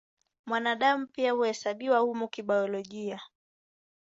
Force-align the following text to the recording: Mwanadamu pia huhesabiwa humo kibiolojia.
Mwanadamu 0.45 1.07
pia 1.07 1.31
huhesabiwa 1.31 1.99
humo 1.99 2.27
kibiolojia. 2.27 3.19